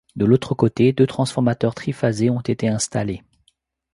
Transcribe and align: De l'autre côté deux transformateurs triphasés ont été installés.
De 0.15 0.25
l'autre 0.25 0.55
côté 0.55 0.93
deux 0.93 1.05
transformateurs 1.05 1.75
triphasés 1.75 2.31
ont 2.31 2.39
été 2.41 2.67
installés. 2.67 3.21